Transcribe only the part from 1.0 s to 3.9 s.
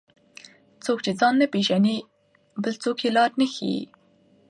چې ځان نه پیژني، بل څوک یې لار نه ښيي.